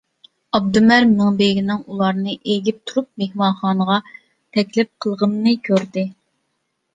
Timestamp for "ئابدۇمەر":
0.59-1.03